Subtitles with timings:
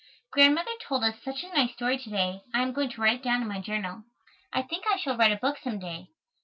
[0.31, 3.23] Grandmother told us such a nice story to day I am going to write it
[3.23, 4.01] down in my journal.
[4.51, 6.07] I think I shall write a book some day.